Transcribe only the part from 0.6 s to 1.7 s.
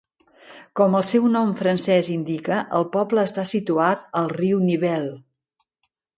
Com el seu nom